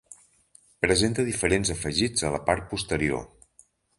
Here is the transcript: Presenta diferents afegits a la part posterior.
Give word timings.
Presenta 0.85 1.25
diferents 1.27 1.73
afegits 1.75 2.27
a 2.29 2.33
la 2.39 2.41
part 2.49 2.67
posterior. 2.75 3.23